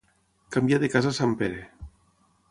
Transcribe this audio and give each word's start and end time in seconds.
Canviar 0.55 0.79
de 0.83 0.89
casa 0.95 1.11
sant 1.17 1.35
Pere. 1.41 1.61